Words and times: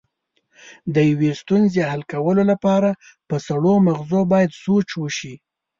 د 0.93 0.95
یوې 1.09 1.31
ستونزې 1.41 1.81
حل 1.91 2.01
کولو 2.11 2.43
لپاره 2.51 2.89
په 3.27 3.35
سړو 3.47 3.73
مغزو 3.87 4.21
باید 4.31 4.57
سوچ 4.63 4.87
وشي. 5.01 5.33